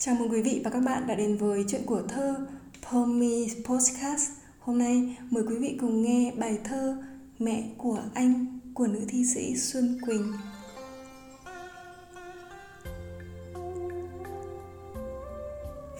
Chào 0.00 0.14
mừng 0.14 0.30
quý 0.30 0.42
vị 0.42 0.60
và 0.64 0.70
các 0.70 0.80
bạn 0.80 1.06
đã 1.06 1.14
đến 1.14 1.36
với 1.36 1.64
chuyện 1.68 1.80
của 1.86 2.02
thơ 2.08 2.46
Pomi 2.90 3.48
Podcast. 3.64 4.30
Hôm 4.58 4.78
nay 4.78 5.16
mời 5.30 5.44
quý 5.48 5.56
vị 5.58 5.78
cùng 5.80 6.02
nghe 6.02 6.32
bài 6.38 6.58
thơ 6.64 7.02
Mẹ 7.38 7.64
của 7.78 7.98
anh 8.14 8.60
của 8.74 8.86
nữ 8.86 9.00
thi 9.08 9.24
sĩ 9.24 9.56
Xuân 9.56 9.98
Quỳnh. 10.06 10.32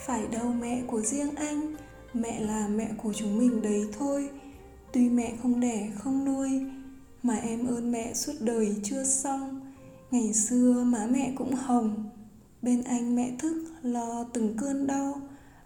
Phải 0.07 0.23
đâu 0.33 0.53
mẹ 0.61 0.83
của 0.87 1.01
riêng 1.01 1.35
anh, 1.37 1.75
mẹ 2.15 2.41
là 2.41 2.69
mẹ 2.69 2.91
của 3.03 3.12
chúng 3.12 3.39
mình 3.39 3.62
đấy 3.62 3.85
thôi. 3.99 4.29
Tuy 4.93 5.09
mẹ 5.09 5.33
không 5.43 5.61
đẻ 5.61 5.91
không 5.99 6.25
nuôi, 6.25 6.51
mà 7.23 7.35
em 7.37 7.67
ơn 7.67 7.93
mẹ 7.93 8.15
suốt 8.15 8.35
đời 8.41 8.77
chưa 8.83 9.05
xong. 9.05 9.61
Ngày 10.11 10.33
xưa 10.33 10.85
má 10.87 11.07
mẹ 11.11 11.33
cũng 11.37 11.55
hồng, 11.55 12.07
bên 12.62 12.82
anh 12.82 13.16
mẹ 13.16 13.32
thức 13.38 13.64
lo 13.82 14.25
từng 14.32 14.56
cơn 14.56 14.86
đau. 14.86 15.21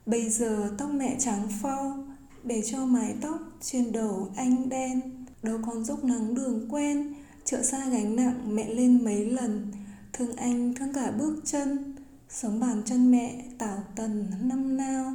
Bây 0.07 0.31
giờ 0.31 0.75
tóc 0.79 0.91
mẹ 0.91 1.17
trắng 1.19 1.49
phau, 1.63 2.05
để 2.45 2.63
cho 2.63 2.87
mái 2.87 3.15
tóc 3.21 3.39
trên 3.61 3.93
đầu 3.93 4.29
anh 4.37 4.69
đen. 4.69 5.01
Đâu 5.43 5.59
còn 5.67 5.85
dốc 5.85 6.05
nắng 6.05 6.35
đường 6.35 6.69
quen, 6.71 7.15
chợ 7.45 7.63
xa 7.63 7.89
gánh 7.89 8.17
nặng 8.17 8.55
mẹ 8.55 8.75
lên 8.75 9.05
mấy 9.05 9.31
lần. 9.31 9.73
Thương 10.13 10.37
anh 10.37 10.75
thương 10.75 10.93
cả 10.93 11.11
bước 11.11 11.41
chân, 11.45 11.95
sống 12.29 12.61
bàn 12.61 12.83
chân 12.87 13.11
mẹ 13.11 13.45
tảo 13.59 13.79
tần 13.97 14.27
năm 14.43 14.77
nao 14.77 15.15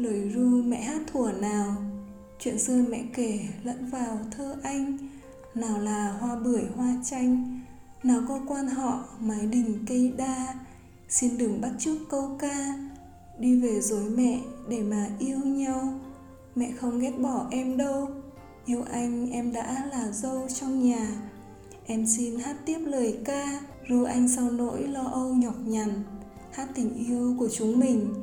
lời 0.00 0.30
ru 0.34 0.62
mẹ 0.62 0.80
hát 0.82 1.00
thủa 1.12 1.32
nào, 1.40 1.76
chuyện 2.38 2.58
xưa 2.58 2.84
mẹ 2.88 3.04
kể 3.14 3.40
lẫn 3.64 3.90
vào 3.90 4.18
thơ 4.30 4.56
anh. 4.62 4.98
Nào 5.54 5.78
là 5.78 6.12
hoa 6.20 6.36
bưởi, 6.36 6.62
hoa 6.76 6.94
chanh 7.04 7.59
nào 8.02 8.22
có 8.28 8.40
quan 8.46 8.66
họ, 8.66 9.04
mái 9.20 9.46
đình 9.46 9.84
cây 9.88 10.12
đa. 10.16 10.54
Xin 11.08 11.38
đừng 11.38 11.60
bắt 11.60 11.70
chước 11.78 11.96
câu 12.10 12.36
ca. 12.38 12.78
Đi 13.38 13.60
về 13.60 13.80
dối 13.80 14.10
mẹ 14.10 14.40
để 14.68 14.82
mà 14.82 15.08
yêu 15.18 15.38
nhau. 15.38 16.00
Mẹ 16.54 16.72
không 16.80 16.98
ghét 16.98 17.12
bỏ 17.18 17.46
em 17.50 17.76
đâu. 17.76 18.08
Yêu 18.66 18.82
anh, 18.92 19.30
em 19.30 19.52
đã 19.52 19.86
là 19.92 20.10
dâu 20.12 20.46
trong 20.60 20.82
nhà. 20.82 21.08
Em 21.86 22.06
xin 22.06 22.38
hát 22.38 22.56
tiếp 22.66 22.78
lời 22.78 23.18
ca. 23.24 23.60
Ru 23.88 24.04
anh 24.04 24.28
sau 24.28 24.50
nỗi 24.50 24.82
lo 24.82 25.04
âu 25.04 25.34
nhọc 25.34 25.54
nhằn. 25.66 26.02
Hát 26.52 26.68
tình 26.74 26.94
yêu 26.94 27.34
của 27.38 27.48
chúng 27.48 27.80
mình. 27.80 28.14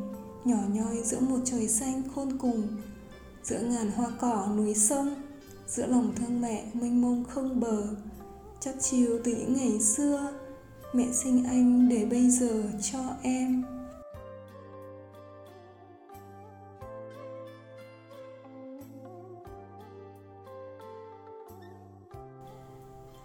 Nhỏ 0.45 0.59
nhoi 0.73 1.03
giữa 1.03 1.19
một 1.19 1.39
trời 1.45 1.67
xanh 1.67 2.01
khôn 2.15 2.37
cùng. 2.37 2.67
Giữa 3.43 3.59
ngàn 3.59 3.91
hoa 3.91 4.07
cỏ 4.19 4.47
núi 4.57 4.73
sông. 4.73 5.15
Giữa 5.67 5.85
lòng 5.85 6.13
thương 6.15 6.41
mẹ 6.41 6.65
mênh 6.73 7.01
mông 7.01 7.23
không 7.23 7.59
bờ 7.59 7.87
chắc 8.59 8.75
chiều 8.79 9.19
từ 9.23 9.31
những 9.31 9.53
ngày 9.53 9.79
xưa 9.79 10.33
mẹ 10.93 11.05
sinh 11.11 11.43
anh 11.45 11.89
để 11.89 12.05
bây 12.05 12.29
giờ 12.29 12.63
cho 12.81 12.99
em 13.21 13.63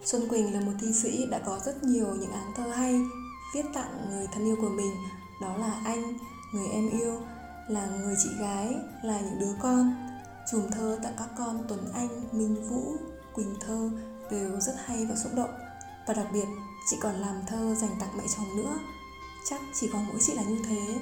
Xuân 0.04 0.28
Quỳnh 0.28 0.54
là 0.54 0.60
một 0.60 0.72
thi 0.80 0.92
sĩ 0.92 1.26
đã 1.30 1.38
có 1.46 1.58
rất 1.64 1.84
nhiều 1.84 2.06
những 2.20 2.32
áng 2.32 2.52
thơ 2.56 2.70
hay 2.70 3.00
viết 3.54 3.64
tặng 3.74 4.06
người 4.10 4.26
thân 4.32 4.44
yêu 4.44 4.56
của 4.60 4.68
mình 4.68 4.92
đó 5.42 5.56
là 5.56 5.82
anh, 5.84 6.14
người 6.54 6.68
em 6.72 6.90
yêu, 6.90 7.20
là 7.68 7.86
người 7.86 8.14
chị 8.22 8.28
gái, 8.40 8.74
là 9.02 9.20
những 9.20 9.38
đứa 9.38 9.54
con. 9.62 9.94
Chùm 10.52 10.70
thơ 10.70 10.98
tặng 11.02 11.14
các 11.18 11.28
con 11.38 11.64
Tuấn 11.68 11.80
Anh, 11.94 12.08
Minh 12.32 12.68
Vũ, 12.68 12.96
Quỳnh 13.34 13.54
Thơ 13.60 13.90
đều 14.30 14.60
rất 14.60 14.74
hay 14.84 15.06
và 15.06 15.16
xúc 15.16 15.32
động. 15.36 15.50
Và 16.06 16.14
đặc 16.14 16.26
biệt, 16.32 16.46
chị 16.90 16.96
còn 17.00 17.14
làm 17.14 17.42
thơ 17.46 17.74
dành 17.74 17.96
tặng 18.00 18.16
mẹ 18.18 18.24
chồng 18.36 18.56
nữa. 18.56 18.78
Chắc 19.48 19.60
chỉ 19.74 19.88
có 19.92 19.98
mỗi 20.08 20.16
chị 20.20 20.34
là 20.34 20.42
như 20.42 20.58
thế. 20.64 20.98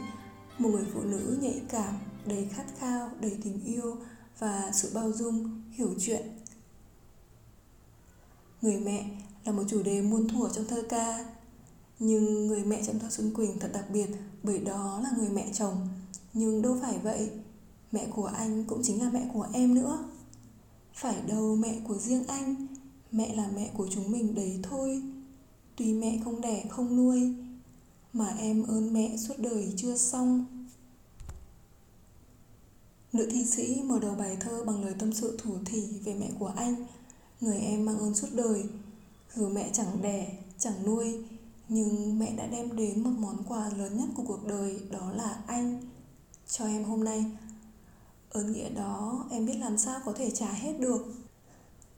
Một 0.58 0.68
người 0.68 0.86
phụ 0.94 1.00
nữ 1.00 1.38
nhạy 1.41 1.62
cảm, 1.68 1.94
đầy 2.26 2.48
khát 2.52 2.64
khao, 2.78 3.10
đầy 3.20 3.38
tình 3.44 3.64
yêu 3.64 3.96
và 4.38 4.70
sự 4.72 4.91
bao 4.94 5.12
dung, 5.12 5.62
hiểu 5.70 5.94
chuyện. 6.00 6.22
Người 8.62 8.76
mẹ 8.76 9.10
là 9.44 9.53
một 9.53 9.62
chủ 9.69 9.82
đề 9.82 10.03
muôn 10.03 10.28
thuở 10.28 10.48
trong 10.48 10.64
thơ 10.64 10.82
ca. 10.88 11.25
Nhưng 11.98 12.47
người 12.47 12.64
mẹ 12.64 12.82
trong 12.86 12.98
thơ 12.98 13.09
xuân 13.10 13.34
quỳnh 13.34 13.59
thật 13.59 13.70
đặc 13.72 13.84
biệt 13.92 14.06
bởi 14.42 14.59
đó 14.59 15.00
là 15.03 15.10
người 15.19 15.28
mẹ 15.28 15.50
chồng. 15.53 15.88
Nhưng 16.32 16.62
đâu 16.62 16.78
phải 16.82 16.98
vậy, 16.98 17.30
mẹ 17.92 18.06
của 18.14 18.26
anh 18.26 18.64
cũng 18.64 18.82
chính 18.82 19.03
là 19.03 19.10
mẹ 19.12 19.30
của 19.34 19.47
em 19.53 19.75
nữa. 19.75 20.04
Phải 20.94 21.16
đâu 21.26 21.56
mẹ 21.56 21.80
của 21.88 21.98
riêng 21.98 22.26
anh 22.26 22.66
mẹ 23.12 23.34
là 23.34 23.50
mẹ 23.54 23.71
của 23.76 23.88
chúng 23.91 24.12
mình 24.12 24.34
đấy 24.34 24.60
thôi. 24.62 25.03
Tuy 25.76 25.93
mẹ 25.93 26.19
không 26.25 26.41
đẻ, 26.41 26.65
không 26.69 26.97
nuôi, 26.97 27.34
mà 28.12 28.28
em 28.38 28.62
ơn 28.62 28.93
mẹ 28.93 29.16
suốt 29.16 29.34
đời 29.38 29.72
chưa 29.76 29.97
xong. 29.97 30.47
Nữ 33.12 33.28
thi 33.31 33.44
sĩ 33.44 33.82
mở 33.84 33.98
đầu 33.98 34.15
bài 34.15 34.37
thơ 34.41 34.65
bằng 34.65 34.84
lời 34.84 34.94
tâm 34.98 35.12
sự 35.12 35.38
thủ 35.43 35.54
thỉ 35.65 35.81
về 36.04 36.15
mẹ 36.15 36.31
của 36.38 36.53
anh. 36.56 36.87
Người 37.41 37.59
em 37.59 37.84
mang 37.84 37.98
ơn 37.98 38.15
suốt 38.15 38.28
đời. 38.32 38.65
Dù 39.34 39.48
mẹ 39.48 39.71
chẳng 39.72 40.03
đẻ, 40.03 40.32
chẳng 40.59 40.84
nuôi, 40.87 41.25
nhưng 41.69 42.19
mẹ 42.19 42.37
đã 42.37 42.47
đem 42.47 42.77
đến 42.77 43.03
một 43.03 43.10
món 43.19 43.44
quà 43.48 43.71
lớn 43.77 43.97
nhất 43.97 44.09
của 44.15 44.22
cuộc 44.27 44.47
đời, 44.47 44.81
đó 44.91 45.12
là 45.12 45.42
anh. 45.47 45.82
Cho 46.48 46.66
em 46.66 46.84
hôm 46.84 47.04
nay. 47.04 47.25
Ơn 48.31 48.53
nghĩa 48.53 48.69
đó, 48.69 49.27
em 49.31 49.47
biết 49.47 49.56
làm 49.60 49.78
sao 49.78 50.00
có 50.04 50.12
thể 50.12 50.31
trả 50.31 50.53
hết 50.53 50.81
được. 50.81 51.15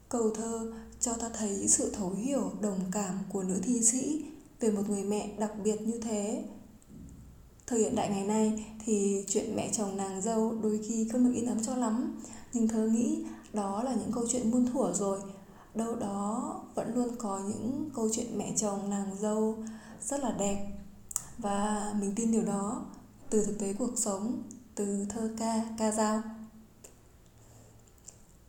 Câu 0.09 0.31
thơ 0.31 0.73
cho 1.03 1.13
ta 1.15 1.29
thấy 1.29 1.69
sự 1.69 1.91
thấu 1.91 2.11
hiểu, 2.11 2.53
đồng 2.61 2.81
cảm 2.93 3.19
của 3.33 3.43
nữ 3.43 3.61
thi 3.63 3.83
sĩ 3.83 4.25
về 4.61 4.71
một 4.71 4.83
người 4.89 5.05
mẹ 5.05 5.37
đặc 5.39 5.53
biệt 5.65 5.83
như 5.83 6.01
thế. 6.01 6.45
Thời 7.67 7.79
hiện 7.79 7.95
đại 7.95 8.09
ngày 8.09 8.25
nay 8.25 8.65
thì 8.85 9.25
chuyện 9.29 9.57
mẹ 9.57 9.71
chồng 9.73 9.97
nàng 9.97 10.23
dâu 10.23 10.55
đôi 10.63 10.81
khi 10.89 11.09
không 11.09 11.25
được 11.25 11.33
in 11.35 11.47
ấm 11.47 11.63
cho 11.63 11.77
lắm, 11.77 12.21
nhưng 12.53 12.69
thơ 12.69 12.89
nghĩ 12.89 13.25
đó 13.53 13.83
là 13.83 13.95
những 13.95 14.13
câu 14.13 14.25
chuyện 14.29 14.51
muôn 14.51 14.73
thuở 14.73 14.93
rồi. 14.95 15.21
Đâu 15.75 15.97
đó 15.97 16.61
vẫn 16.75 16.95
luôn 16.95 17.09
có 17.19 17.41
những 17.49 17.91
câu 17.95 18.09
chuyện 18.13 18.39
mẹ 18.39 18.53
chồng 18.57 18.91
nàng 18.91 19.17
dâu 19.21 19.57
rất 20.03 20.21
là 20.21 20.31
đẹp 20.39 20.73
và 21.39 21.93
mình 22.01 22.13
tin 22.17 22.33
điều 22.33 22.43
đó 22.43 22.87
từ 23.31 23.45
thực 23.45 23.59
tế 23.59 23.73
cuộc 23.73 23.93
sống, 23.97 24.43
từ 24.75 25.07
thơ 25.09 25.31
ca, 25.39 25.65
ca 25.79 25.91
dao. 25.91 26.23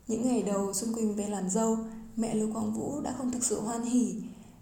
Những 0.07 0.27
ngày 0.27 0.43
đầu 0.43 0.73
Xuân 0.73 0.93
Quỳnh 0.93 1.15
về 1.15 1.27
làm 1.27 1.49
dâu, 1.49 1.77
mẹ 2.15 2.35
Lưu 2.35 2.53
Quang 2.53 2.73
Vũ 2.73 3.01
đã 3.01 3.15
không 3.17 3.31
thực 3.31 3.43
sự 3.43 3.61
hoan 3.61 3.83
hỉ, 3.83 4.15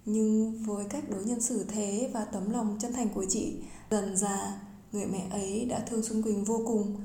nhưng 0.06 0.64
với 0.64 0.86
cách 0.86 1.10
đối 1.10 1.24
nhân 1.24 1.42
xử 1.42 1.64
thế 1.64 2.10
và 2.14 2.26
tấm 2.26 2.50
lòng 2.50 2.78
chân 2.82 2.94
thành 2.94 3.10
của 3.10 3.26
chị, 3.30 3.54
dần 3.92 4.18
già, 4.18 4.62
người 4.92 5.06
mẹ 5.06 5.28
ấy 5.32 5.66
đã 5.66 5.80
thương 5.80 6.04
Xuân 6.04 6.22
Quỳnh 6.22 6.44
vô 6.44 6.62
cùng. 6.66 6.96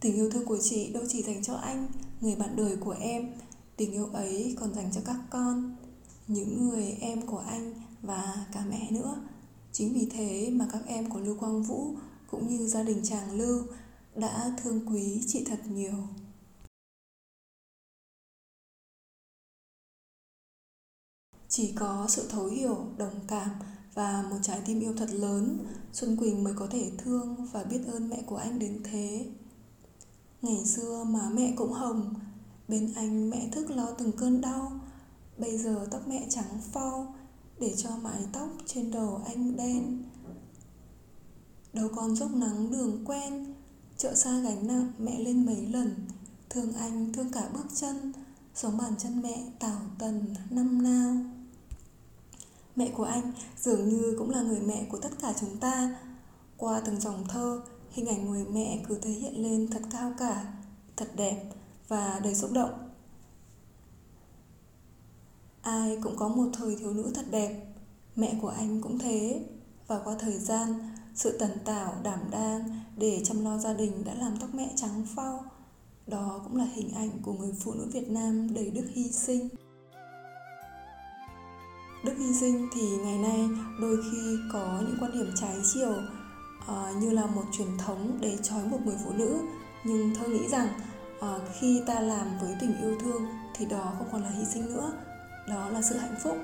Tình 0.00 0.14
yêu 0.14 0.30
thương 0.30 0.44
của 0.44 0.58
chị 0.58 0.92
đâu 0.92 1.02
chỉ 1.08 1.22
dành 1.22 1.42
cho 1.42 1.54
anh, 1.54 1.86
người 2.20 2.36
bạn 2.36 2.56
đời 2.56 2.76
của 2.76 2.96
em, 3.00 3.32
tình 3.76 3.92
yêu 3.92 4.06
ấy 4.06 4.56
còn 4.60 4.74
dành 4.74 4.90
cho 4.94 5.00
các 5.04 5.16
con, 5.30 5.76
những 6.28 6.68
người 6.68 6.96
em 7.00 7.26
của 7.26 7.42
anh 7.48 7.74
và 8.02 8.46
cả 8.52 8.64
mẹ 8.70 8.90
nữa. 8.90 9.16
Chính 9.72 9.92
vì 9.92 10.08
thế 10.12 10.50
mà 10.52 10.68
các 10.72 10.82
em 10.86 11.10
của 11.10 11.20
Lưu 11.20 11.36
Quang 11.40 11.62
Vũ 11.62 11.94
cũng 12.30 12.48
như 12.48 12.66
gia 12.66 12.82
đình 12.82 13.00
chàng 13.04 13.32
Lưu 13.32 13.62
đã 14.14 14.56
thương 14.62 14.86
quý 14.88 15.22
chị 15.26 15.44
thật 15.44 15.58
nhiều. 15.68 15.94
Chỉ 21.56 21.72
có 21.72 22.06
sự 22.08 22.28
thấu 22.28 22.46
hiểu, 22.46 22.76
đồng 22.96 23.14
cảm 23.28 23.50
và 23.94 24.24
một 24.30 24.36
trái 24.42 24.60
tim 24.66 24.80
yêu 24.80 24.94
thật 24.96 25.10
lớn, 25.12 25.66
Xuân 25.92 26.16
Quỳnh 26.16 26.44
mới 26.44 26.54
có 26.56 26.66
thể 26.70 26.90
thương 26.98 27.46
và 27.52 27.64
biết 27.64 27.80
ơn 27.92 28.08
mẹ 28.08 28.22
của 28.26 28.36
anh 28.36 28.58
đến 28.58 28.80
thế. 28.84 29.26
Ngày 30.42 30.64
xưa 30.64 31.04
má 31.04 31.30
mẹ 31.34 31.52
cũng 31.56 31.72
hồng, 31.72 32.14
bên 32.68 32.92
anh 32.96 33.30
mẹ 33.30 33.48
thức 33.52 33.70
lo 33.70 33.90
từng 33.98 34.12
cơn 34.12 34.40
đau, 34.40 34.80
bây 35.38 35.58
giờ 35.58 35.86
tóc 35.90 36.08
mẹ 36.08 36.26
trắng 36.28 36.60
phau 36.72 37.14
để 37.60 37.74
cho 37.76 37.90
mái 38.02 38.22
tóc 38.32 38.48
trên 38.66 38.90
đầu 38.90 39.22
anh 39.26 39.56
đen. 39.56 40.02
Đâu 41.72 41.88
còn 41.96 42.16
dốc 42.16 42.30
nắng 42.34 42.70
đường 42.70 43.04
quen, 43.04 43.54
chợ 43.96 44.14
xa 44.14 44.40
gánh 44.40 44.66
nặng 44.66 44.92
mẹ 44.98 45.18
lên 45.18 45.46
mấy 45.46 45.66
lần, 45.66 45.94
thương 46.50 46.72
anh 46.72 47.12
thương 47.12 47.32
cả 47.32 47.48
bước 47.54 47.66
chân, 47.74 48.12
sống 48.54 48.78
bàn 48.78 48.92
chân 48.98 49.22
mẹ 49.22 49.44
tảo 49.58 49.80
tần 49.98 50.34
năm 50.50 50.82
nao. 50.82 51.33
Mẹ 52.76 52.90
của 52.96 53.04
anh 53.04 53.32
dường 53.60 53.88
như 53.88 54.14
cũng 54.18 54.30
là 54.30 54.42
người 54.42 54.60
mẹ 54.60 54.86
của 54.90 54.98
tất 54.98 55.10
cả 55.22 55.34
chúng 55.40 55.56
ta. 55.56 55.96
Qua 56.56 56.80
từng 56.80 57.00
dòng 57.00 57.24
thơ, 57.28 57.62
hình 57.90 58.06
ảnh 58.06 58.30
người 58.30 58.44
mẹ 58.44 58.84
cứ 58.88 58.98
thể 58.98 59.10
hiện 59.10 59.42
lên 59.42 59.68
thật 59.70 59.82
cao 59.92 60.12
cả, 60.18 60.52
thật 60.96 61.08
đẹp 61.16 61.44
và 61.88 62.20
đầy 62.24 62.34
xúc 62.34 62.52
động. 62.52 62.90
Ai 65.62 65.98
cũng 66.02 66.16
có 66.16 66.28
một 66.28 66.46
thời 66.52 66.76
thiếu 66.76 66.92
nữ 66.92 67.10
thật 67.14 67.24
đẹp, 67.30 67.66
mẹ 68.16 68.38
của 68.42 68.48
anh 68.48 68.80
cũng 68.80 68.98
thế. 68.98 69.44
Và 69.86 70.00
qua 70.04 70.16
thời 70.18 70.38
gian, 70.38 70.90
sự 71.14 71.38
tần 71.38 71.50
tảo, 71.64 71.94
đảm 72.02 72.20
đang 72.30 72.80
để 72.96 73.20
chăm 73.24 73.44
lo 73.44 73.58
gia 73.58 73.72
đình 73.72 74.04
đã 74.04 74.14
làm 74.14 74.36
tóc 74.40 74.54
mẹ 74.54 74.72
trắng 74.76 75.06
phau. 75.16 75.44
Đó 76.06 76.40
cũng 76.44 76.56
là 76.56 76.64
hình 76.74 76.94
ảnh 76.94 77.10
của 77.22 77.32
người 77.32 77.54
phụ 77.60 77.74
nữ 77.74 77.88
Việt 77.92 78.10
Nam 78.10 78.54
đầy 78.54 78.70
đức 78.70 78.84
hy 78.92 79.12
sinh 79.12 79.48
đức 82.04 82.12
hy 82.18 82.34
sinh 82.34 82.68
thì 82.72 82.96
ngày 82.96 83.18
nay 83.18 83.48
đôi 83.80 83.96
khi 84.02 84.38
có 84.52 84.80
những 84.80 84.96
quan 85.00 85.12
điểm 85.12 85.32
trái 85.40 85.56
chiều 85.74 85.94
uh, 86.70 87.02
như 87.02 87.10
là 87.10 87.26
một 87.26 87.44
truyền 87.52 87.78
thống 87.78 88.18
để 88.20 88.38
trói 88.42 88.62
buộc 88.70 88.86
người 88.86 88.96
phụ 89.04 89.12
nữ. 89.12 89.38
Nhưng 89.84 90.14
thơ 90.14 90.28
nghĩ 90.28 90.48
rằng 90.48 90.68
uh, 91.18 91.42
khi 91.60 91.82
ta 91.86 92.00
làm 92.00 92.26
với 92.40 92.56
tình 92.60 92.80
yêu 92.82 92.98
thương 93.00 93.26
thì 93.54 93.66
đó 93.66 93.92
không 93.98 94.08
còn 94.12 94.22
là 94.22 94.30
hy 94.30 94.44
sinh 94.44 94.66
nữa. 94.66 94.92
Đó 95.48 95.68
là 95.68 95.82
sự 95.82 95.96
hạnh 95.96 96.16
phúc. 96.22 96.36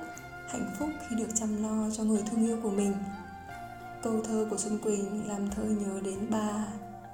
Hạnh 0.49 0.71
phúc 0.79 0.89
khi 1.09 1.17
được 1.17 1.29
chăm 1.35 1.63
lo 1.63 1.91
cho 1.91 2.05
người 2.05 2.23
thương 2.31 2.47
yêu 2.47 2.59
của 2.63 2.71
mình. 2.71 2.95
Câu 4.03 4.21
thơ 4.25 4.47
của 4.51 4.57
xuân 4.57 4.79
quỳnh 4.79 5.29
làm 5.29 5.51
thơ 5.51 5.63
nhớ 5.63 6.01
đến 6.05 6.31
ba 6.31 6.67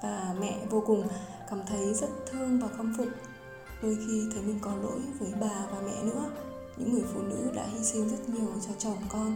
và 0.03 0.35
mẹ 0.39 0.57
vô 0.69 0.83
cùng 0.87 1.07
cảm 1.49 1.59
thấy 1.67 1.93
rất 1.93 2.09
thương 2.31 2.59
và 2.59 2.67
khâm 2.77 2.93
phục. 2.97 3.07
Đôi 3.81 3.97
khi 4.07 4.23
thấy 4.33 4.41
mình 4.41 4.59
có 4.61 4.75
lỗi 4.75 5.01
với 5.19 5.33
bà 5.41 5.65
và 5.71 5.81
mẹ 5.85 6.03
nữa 6.03 6.31
những 6.77 6.93
người 6.93 7.03
phụ 7.13 7.21
nữ 7.21 7.51
đã 7.55 7.65
hy 7.65 7.83
sinh 7.83 8.09
rất 8.09 8.29
nhiều 8.29 8.53
cho 8.67 8.73
chồng 8.77 8.97
con. 9.09 9.35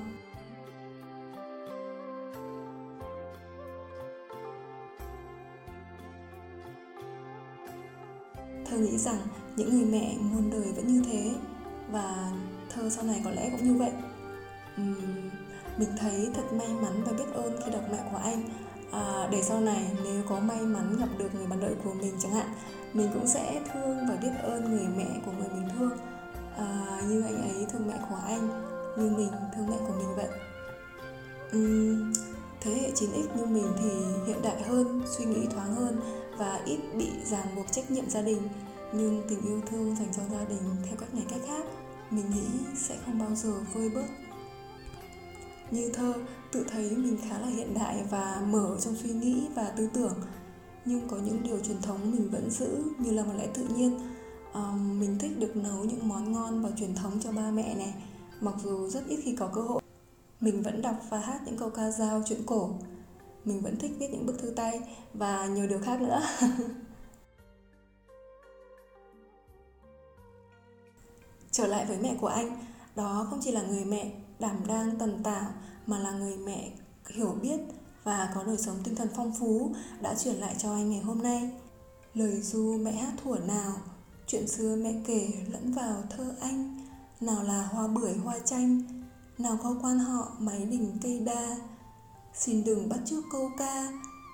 Thơ 8.66 8.78
nghĩ 8.78 8.98
rằng 8.98 9.20
những 9.56 9.70
người 9.70 9.86
mẹ 9.86 10.18
muôn 10.20 10.50
đời 10.50 10.72
vẫn 10.76 10.88
như 10.88 11.04
thế 11.12 11.32
và 11.92 12.32
thơ 12.70 12.90
sau 12.90 13.04
này 13.04 13.22
có 13.26 13.32
lẽ 13.32 13.50
cũng 13.50 13.68
như 13.68 13.74
vậy. 13.74 13.92
Uhm, 14.82 15.30
mình 15.78 15.90
thấy 16.00 16.30
thật 16.34 16.54
may 16.54 16.68
mắn 16.82 17.04
và 17.06 17.12
biết 17.12 17.34
ơn 17.34 17.58
khi 17.66 17.72
đọc 17.72 17.84
mẹ 17.92 17.98
của 18.12 18.18
anh. 18.18 18.44
À, 18.92 19.28
để 19.32 19.42
sau 19.42 19.62
này 19.62 19.92
nếu 20.04 20.24
có 20.30 20.40
may 20.40 20.62
mắn 20.62 20.96
gặp 21.00 21.10
được 21.18 21.36
người 21.36 21.48
bạn 21.48 21.60
đời 21.60 21.76
của 21.84 21.94
mình 21.94 22.14
chẳng 22.20 22.32
hạn 22.32 22.48
mình 22.94 23.10
cũng 23.14 23.28
sẽ 23.28 23.62
thương 23.74 23.98
và 24.10 24.16
biết 24.22 24.32
ơn 24.44 24.72
người 24.72 24.88
mẹ 24.98 25.08
của 25.26 25.32
người 25.32 25.50
mình 25.50 25.70
thương 25.78 25.92
à, 26.58 27.02
như 27.10 27.22
anh 27.22 27.42
ấy 27.42 27.66
thương 27.72 27.88
mẹ 27.88 28.00
của 28.10 28.20
anh 28.28 28.48
như 28.98 29.10
mình 29.10 29.30
thương 29.56 29.68
mẹ 29.70 29.78
của 29.88 29.94
mình 29.98 30.16
vậy. 30.16 30.30
Uhm, 31.58 32.14
thế 32.62 32.72
hệ 32.72 32.92
9x 32.92 33.28
như 33.38 33.46
mình 33.46 33.68
thì 33.80 33.90
hiện 34.28 34.42
đại 34.44 34.64
hơn 34.64 35.02
suy 35.06 35.26
nghĩ 35.26 35.48
thoáng 35.54 35.76
hơn 35.76 36.00
và 36.38 36.62
ít 36.66 36.80
bị 36.98 37.10
ràng 37.26 37.56
buộc 37.56 37.72
trách 37.72 37.92
nhiệm 37.92 38.10
gia 38.10 38.22
đình. 38.22 38.42
Nhưng 38.94 39.24
tình 39.30 39.42
yêu 39.42 39.62
thương 39.70 39.96
dành 39.96 40.08
cho 40.18 40.22
gia 40.32 40.46
đình 40.46 40.76
theo 40.86 40.96
cách 41.00 41.14
này 41.14 41.26
cách 41.30 41.42
khác 41.48 41.66
mình 42.12 42.26
nghĩ 42.32 42.48
sẽ 42.76 42.98
không 43.06 43.20
bao 43.20 43.36
giờ 43.36 43.54
vơi 43.74 43.90
bớt. 43.90 44.08
Như 45.72 45.90
thơ 45.94 46.14
tự 46.52 46.66
thấy 46.72 46.90
mình 46.90 47.18
khá 47.30 47.40
là 47.40 47.48
hiện 47.48 47.74
đại 47.74 48.04
và 48.10 48.42
mở 48.48 48.78
trong 48.80 48.96
suy 48.96 49.10
nghĩ 49.10 49.48
và 49.56 49.74
tư 49.78 49.90
tưởng. 49.94 50.14
Nhưng 50.86 51.08
có 51.08 51.18
những 51.18 51.44
điều 51.44 51.60
truyền 51.60 51.82
thống 51.82 52.12
mình 52.12 52.30
vẫn 52.32 52.50
giữ 52.50 52.84
như 52.98 53.12
là 53.12 53.24
một 53.24 53.34
lẽ 53.38 53.48
tự 53.54 53.64
nhiên 53.76 54.00
um, 54.54 55.00
mình 55.00 55.20
thích 55.20 55.40
được 55.40 55.56
nấu 55.56 55.84
những 55.84 56.08
món 56.08 56.32
ngon 56.32 56.62
và 56.62 56.70
truyền 56.78 56.96
thống 56.96 57.20
cho 57.20 57.32
ba 57.32 57.52
mẹ 57.52 57.76
này. 57.76 57.94
Mặc 58.42 58.56
dù 58.64 58.88
rất 58.88 59.08
ít 59.08 59.20
khi 59.24 59.36
có 59.36 59.48
cơ 59.48 59.62
hội 59.62 59.82
mình 60.42 60.62
vẫn 60.62 60.82
đọc 60.82 60.96
và 61.10 61.20
hát 61.20 61.42
những 61.46 61.58
câu 61.58 61.70
ca 61.70 61.92
dao 61.92 62.24
chuyện 62.26 62.46
cổ. 62.46 62.70
Mình 63.46 63.62
vẫn 63.62 63.78
thích 63.78 63.92
viết 64.00 64.08
những 64.12 64.26
bức 64.26 64.40
thư 64.40 64.50
tay 64.56 64.80
và 65.14 65.46
nhiều 65.46 65.68
điều 65.68 65.80
khác 65.80 66.02
nữa. 66.02 66.22
Trở 71.52 71.68
lại 71.68 71.86
với 71.86 71.98
mẹ 71.98 72.16
của 72.22 72.28
anh 72.28 72.58
đó 72.96 73.28
không 73.30 73.40
chỉ 73.42 73.52
là 73.52 73.62
người 73.62 73.86
mẹ 73.86 74.12
đảm 74.40 74.56
đang 74.68 74.98
tần 74.98 75.24
tảo 75.24 75.52
mà 75.88 76.00
là 76.00 76.12
người 76.12 76.38
mẹ 76.38 76.72
hiểu 77.10 77.36
biết 77.42 77.60
và 78.04 78.32
có 78.36 78.44
đời 78.44 78.58
sống 78.58 78.76
tinh 78.84 78.96
thần 78.96 79.08
phong 79.16 79.34
phú 79.40 79.74
đã 80.02 80.16
chuyển 80.16 80.36
lại 80.36 80.56
cho 80.58 80.74
anh 80.74 80.90
ngày 80.90 81.00
hôm 81.00 81.24
nay. 81.24 81.52
Lời 82.14 82.42
du 82.42 82.78
mẹ 82.78 82.92
hát 82.92 83.14
thuở 83.24 83.36
nào 83.36 83.74
chuyện 84.32 84.48
xưa 84.48 84.76
mẹ 84.76 84.94
kể 85.06 85.34
lẫn 85.48 85.72
vào 85.72 86.04
thơ 86.10 86.36
anh. 86.42 86.78
Nào 87.22 87.44
là 87.44 87.68
hoa 87.72 87.88
bưởi, 87.88 88.14
hoa 88.14 88.40
chanh, 88.40 88.82
nào 89.38 89.58
có 89.64 89.76
quan 89.82 90.00
họ 90.00 90.32
máy 90.40 90.66
đình 90.66 90.98
cây 91.02 91.20
đa. 91.20 91.58
Xin 92.34 92.64
đừng 92.64 92.90
bắt 92.90 93.00
chước 93.06 93.24
câu 93.32 93.52
ca, 93.58 93.88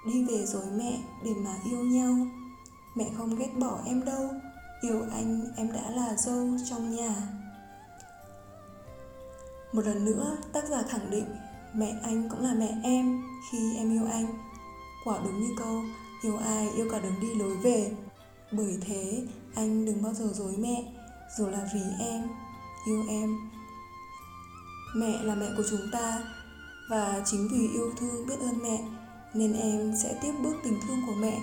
đi 0.07 0.23
về 0.23 0.45
rồi 0.45 0.65
mẹ 0.77 0.99
để 1.23 1.31
mà 1.33 1.55
yêu 1.69 1.79
nhau. 1.79 2.15
Mẹ 2.95 3.05
không 3.17 3.35
ghét 3.35 3.49
bỏ 3.59 3.79
em 3.85 4.05
đâu, 4.05 4.29
yêu 4.81 5.01
anh 5.11 5.45
em 5.55 5.71
đã 5.71 5.89
là 5.89 6.15
dâu 6.17 6.47
trong 6.69 6.95
nhà. 6.95 7.15
Một 9.73 9.85
lần 9.85 10.05
nữa, 10.05 10.37
tác 10.53 10.69
giả 10.69 10.83
khẳng 10.89 11.09
định, 11.09 11.35
mẹ 11.75 11.99
anh 12.03 12.29
cũng 12.29 12.39
là 12.39 12.53
mẹ 12.53 12.79
em 12.83 13.23
khi 13.51 13.77
em 13.77 13.91
yêu 13.91 14.07
anh. 14.11 14.27
Quả 15.05 15.19
đúng 15.23 15.41
như 15.41 15.49
câu, 15.57 15.81
yêu 16.23 16.37
ai, 16.37 16.69
yêu 16.69 16.87
cả 16.91 16.99
đường 16.99 17.19
đi 17.21 17.35
lối 17.35 17.55
về 17.55 17.91
bởi 18.51 18.77
thế, 18.81 19.23
anh 19.55 19.85
đừng 19.85 20.03
bao 20.03 20.13
giờ 20.13 20.25
dối 20.33 20.53
mẹ, 20.57 20.93
dù 21.37 21.47
là 21.47 21.69
vì 21.73 21.81
em, 21.99 22.27
yêu 22.87 23.03
em. 23.09 23.37
Mẹ 24.95 25.23
là 25.23 25.35
mẹ 25.35 25.47
của 25.57 25.63
chúng 25.69 25.89
ta, 25.91 26.19
và 26.89 27.21
chính 27.25 27.47
vì 27.51 27.67
yêu 27.73 27.91
thương 27.99 28.27
biết 28.27 28.39
ơn 28.39 28.63
mẹ, 28.63 28.83
nên 29.33 29.53
em 29.53 29.93
sẽ 30.03 30.19
tiếp 30.21 30.33
bước 30.43 30.53
tình 30.63 30.79
thương 30.87 30.97
của 31.07 31.15
mẹ. 31.19 31.39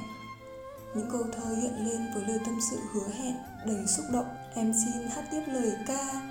Những 0.95 1.11
câu 1.13 1.23
thơ 1.23 1.57
hiện 1.63 1.73
lên 1.87 2.01
với 2.15 2.25
lời 2.27 2.39
tâm 2.47 2.59
sự 2.71 2.79
hứa 2.93 3.09
hẹn, 3.09 3.35
đầy 3.67 3.87
xúc 3.87 4.05
động. 4.13 4.27
Em 4.55 4.73
xin 4.85 5.09
hát 5.11 5.25
tiếp 5.31 5.43
lời 5.47 5.73
ca, 5.87 6.23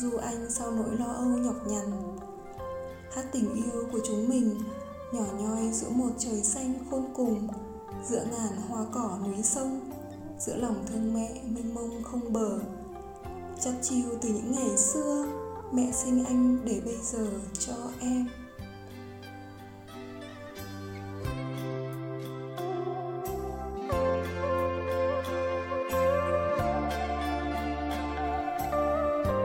dù 0.00 0.16
anh 0.16 0.50
sau 0.50 0.70
nỗi 0.70 0.96
lo 0.98 1.12
âu 1.12 1.26
nhọc 1.26 1.66
nhằn, 1.66 2.18
hát 3.14 3.24
tình 3.32 3.54
yêu 3.54 3.88
của 3.92 4.00
chúng 4.06 4.28
mình, 4.28 4.62
nhỏ 5.12 5.24
nhoi 5.38 5.72
giữa 5.72 5.90
một 5.90 6.10
trời 6.18 6.42
xanh 6.44 6.74
khôn 6.90 7.06
cùng, 7.14 7.48
giữa 8.08 8.24
ngàn 8.24 8.62
hoa 8.68 8.84
cỏ 8.92 9.18
núi 9.24 9.42
sông 9.42 9.90
giữa 10.38 10.56
lòng 10.56 10.84
thương 10.86 11.14
mẹ, 11.14 11.28
mênh 11.54 11.74
mông 11.74 12.02
không 12.02 12.32
bờ. 12.32 12.58
Chắt 13.60 13.74
chiu 13.82 14.04
từ 14.22 14.28
những 14.28 14.52
ngày 14.52 14.76
xưa, 14.76 15.26
mẹ 15.72 15.92
sinh 15.92 16.24
anh 16.24 16.58
để 16.64 16.80
bây 16.84 16.96
giờ 17.02 17.26
cho 17.58 17.74
em. 18.00 18.26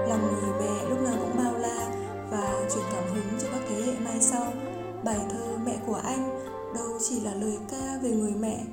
Lòng 0.07 0.21
người 0.21 0.51
mẹ 0.59 0.89
lúc 0.89 1.01
nào 1.01 1.15
cũng 1.21 1.37
bao 1.37 1.57
la 1.57 1.89
và 2.31 2.69
truyền 2.73 2.83
cảm 2.93 3.03
hứng 3.13 3.39
cho 3.39 3.47
các 3.51 3.61
thế 3.69 3.81
hệ 3.81 3.99
mai 3.99 4.21
sau. 4.21 4.53
Bài 5.03 5.19
thơ 5.29 5.57
mẹ 5.65 5.77
của 5.87 6.01
anh 6.03 6.29
đâu 6.75 6.99
chỉ 7.09 7.19
là 7.19 7.33
lời 7.33 7.57
ca 7.71 7.99
về 8.03 8.09
người 8.09 8.33
mẹ 8.39 8.63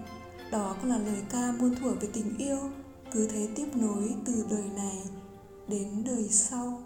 đó 0.50 0.76
cũng 0.81 0.91
là 0.91 0.99
lời 0.99 1.23
ca 1.31 1.52
muôn 1.58 1.75
thuở 1.76 1.91
về 1.91 2.08
tình 2.12 2.37
yêu, 2.38 2.58
cứ 3.12 3.29
thế 3.29 3.49
tiếp 3.56 3.67
nối 3.75 4.14
từ 4.26 4.47
đời 4.50 4.64
này 4.76 4.99
đến 5.69 6.05
đời 6.06 6.29
sau. 6.29 6.82